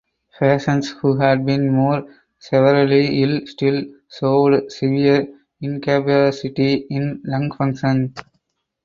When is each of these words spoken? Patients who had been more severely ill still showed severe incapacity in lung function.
Patients 0.39 0.89
who 0.99 1.19
had 1.19 1.45
been 1.45 1.69
more 1.71 2.03
severely 2.39 3.21
ill 3.21 3.45
still 3.45 3.83
showed 4.11 4.71
severe 4.71 5.27
incapacity 5.61 6.87
in 6.89 7.21
lung 7.23 7.51
function. 7.55 8.15